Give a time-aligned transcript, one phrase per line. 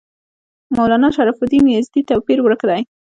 [0.77, 2.81] مولنا شرف الدین یزدي توپیر ورک دی.